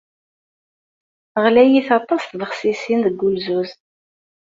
[1.43, 3.71] Ɣlayit aṭas tbexsisin deg wulzuz.